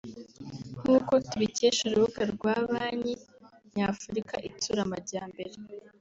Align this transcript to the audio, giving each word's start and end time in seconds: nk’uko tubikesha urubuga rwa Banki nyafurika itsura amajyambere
nk’uko 0.81 1.13
tubikesha 1.29 1.81
urubuga 1.85 2.21
rwa 2.33 2.55
Banki 2.69 3.13
nyafurika 3.75 4.35
itsura 4.49 4.79
amajyambere 4.87 5.53